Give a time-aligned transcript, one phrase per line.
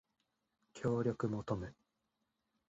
[0.73, 1.75] 協力求む